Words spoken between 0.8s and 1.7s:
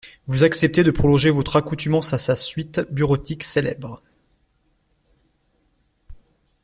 de prolonger votre